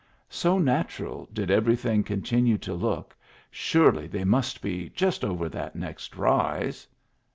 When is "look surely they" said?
2.73-4.23